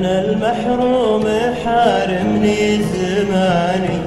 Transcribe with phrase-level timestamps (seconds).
[0.00, 1.24] أنا المحروم
[1.64, 3.98] حارمني زماني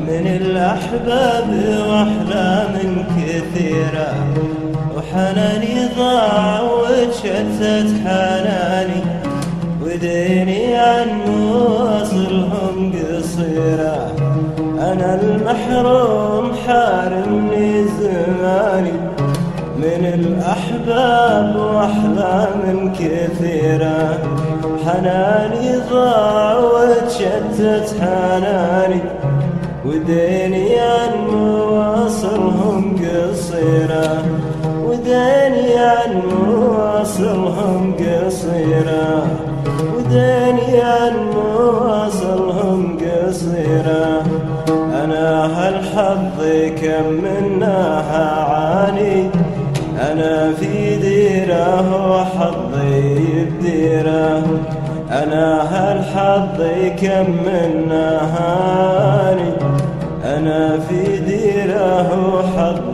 [0.00, 1.48] من الأحباب
[1.88, 4.14] وأحلام كثيرة
[4.96, 9.02] وحناني ضاع وتشتت حناني
[9.82, 14.12] وديني عن مواصلهم قصيرة
[14.78, 19.11] أنا المحروم حارمني زماني
[19.82, 24.18] من الأحباب وأحلام كثيرة
[24.86, 29.00] حناني ضاع وتشتت حناني
[29.86, 34.22] وديني عن مواصلهم قصيرة.
[34.86, 39.26] وديني عن مواصلهم قصيرة.
[39.96, 44.22] وديني عن مواصلهم قصيرة.
[45.04, 46.38] أنا هالحظ
[46.82, 48.02] كم منها
[54.32, 54.60] بديره
[55.10, 56.62] أنا هالحظ
[57.00, 59.52] كم منها هاني
[60.24, 62.91] أنا في ديره وحظي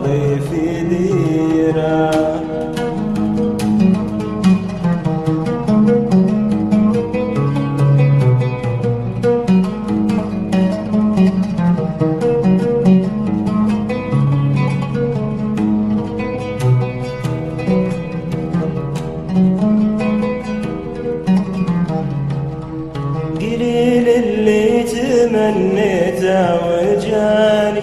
[23.39, 27.81] قليل اللي تمنيته وجاني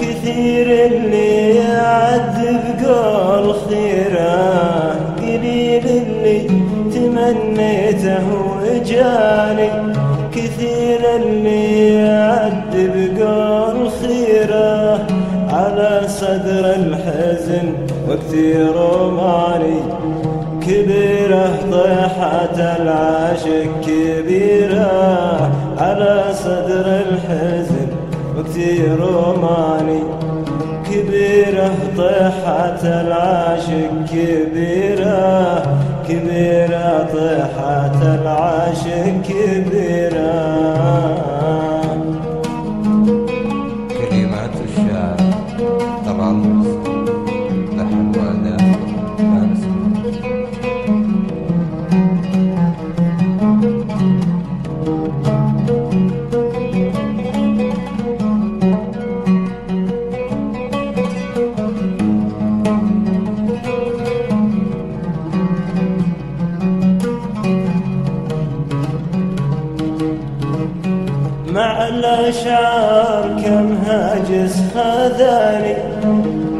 [0.00, 4.94] كثير اللي يعذب قول خيره.
[5.18, 6.38] قليل اللي
[6.94, 8.26] تمنيته
[8.62, 9.70] وجاني
[10.34, 15.06] كثير اللي يعذب قول خيره.
[15.52, 17.72] على صدر الحزن
[18.08, 18.74] وكثير
[19.10, 19.80] ماني
[20.60, 25.50] كبيرة طيحة العاشق كبيرة.
[25.78, 27.86] على صدر الحزن
[28.38, 28.98] وكثير
[29.42, 30.02] ماني
[30.90, 35.62] كبيرة طيحة العاشق كبيرة.
[36.08, 40.30] كبيرة طيحة العاشق كبيرة.
[72.00, 75.74] الأشعار كم هاجس خذاني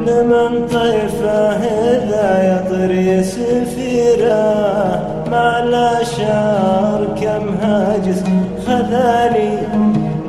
[0.07, 1.57] لمن طيفه
[1.91, 8.23] إذا يطري سفيره مع الأشعار كم هاجس
[8.67, 9.59] خذاني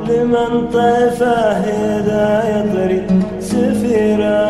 [0.08, 1.60] لمن طيفه
[1.96, 3.06] إذا يطري
[3.40, 4.42] سفيره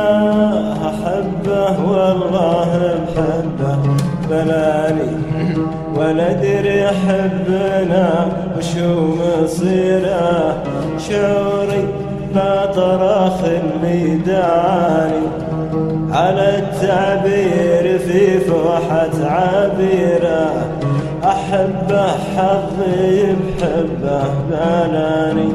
[0.89, 3.79] أحبه والله بحبه
[4.31, 4.82] بلاني
[6.13, 8.27] ولا ادري حبنا
[8.59, 10.63] وشو مصيره؟
[11.09, 11.85] شعوري
[12.35, 15.27] لا طرخ اللي دعاني
[16.11, 20.53] على التعبير في فوحة عبيره
[21.25, 22.07] أحبه
[22.37, 25.53] حظي بحبه بلاني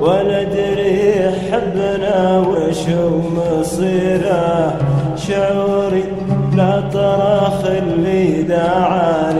[0.00, 4.74] ولا ادري حبنا وشو مصيره؟
[5.16, 6.04] شعوري
[6.56, 9.33] لا طرخ اللي دعاني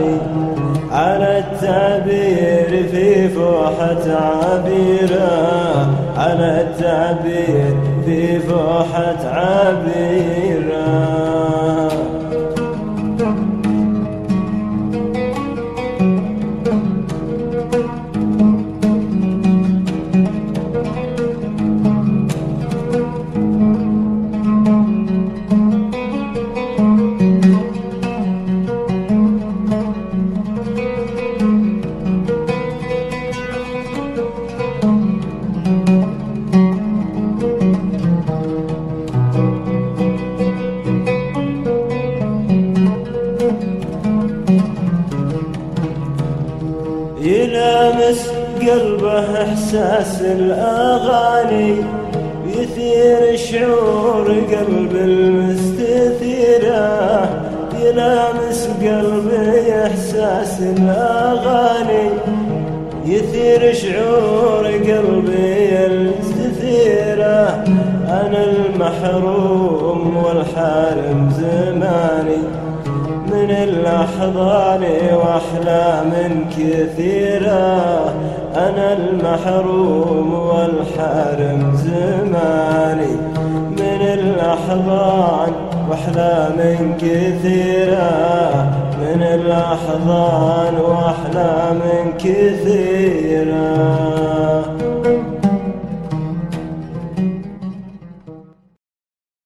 [1.75, 7.75] التعبير في فوحة عبيرة على التعبير
[8.05, 11.24] في فوحة عبيرة
[47.25, 48.31] يلامس
[48.61, 51.75] قلبه إحساس الأغاني
[52.47, 56.75] يثير شعور قلب المستثيرة.
[57.81, 62.09] يلامس قلبي إحساس الأغاني
[63.05, 67.63] يثير شعور قلبي المستثيرة.
[68.07, 72.37] أنا المحروم والحارم زماني.
[73.35, 74.83] من الأحضان
[75.13, 76.11] وأحلام
[76.57, 78.13] كثيرة
[78.55, 83.15] أنا المحروم والحارم زماني.
[83.69, 85.51] من الأحضان
[85.89, 86.57] وأحلام
[86.97, 88.09] كثيرة
[89.01, 91.81] من الأحضان وأحلام
[92.19, 94.14] كثيرة